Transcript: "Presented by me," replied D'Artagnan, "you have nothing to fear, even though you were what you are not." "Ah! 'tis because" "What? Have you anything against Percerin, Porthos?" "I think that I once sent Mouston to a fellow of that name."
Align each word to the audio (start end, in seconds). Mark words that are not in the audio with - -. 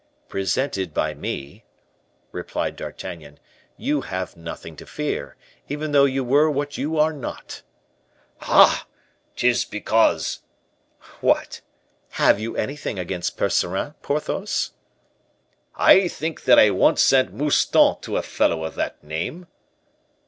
"Presented 0.29 0.95
by 0.95 1.13
me," 1.13 1.63
replied 2.31 2.75
D'Artagnan, 2.75 3.39
"you 3.77 4.01
have 4.01 4.35
nothing 4.35 4.75
to 4.77 4.87
fear, 4.87 5.35
even 5.69 5.91
though 5.91 6.05
you 6.05 6.23
were 6.23 6.49
what 6.49 6.75
you 6.75 6.97
are 6.97 7.13
not." 7.13 7.61
"Ah! 8.39 8.87
'tis 9.35 9.63
because" 9.63 10.39
"What? 11.21 11.61
Have 12.17 12.39
you 12.39 12.57
anything 12.57 12.97
against 12.97 13.37
Percerin, 13.37 13.93
Porthos?" 14.01 14.71
"I 15.75 16.07
think 16.07 16.45
that 16.45 16.57
I 16.57 16.71
once 16.71 17.03
sent 17.03 17.31
Mouston 17.31 18.01
to 18.01 18.17
a 18.17 18.23
fellow 18.23 18.63
of 18.63 18.73
that 18.73 19.03
name." 19.03 19.45